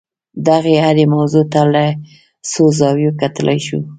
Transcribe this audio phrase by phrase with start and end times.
[0.47, 1.85] دغې هرې موضوع ته له
[2.51, 3.79] څو زاویو کتلای شو.